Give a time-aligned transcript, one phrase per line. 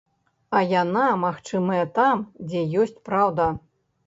[0.59, 3.47] А яна магчымая там, дзе ёсць праўда.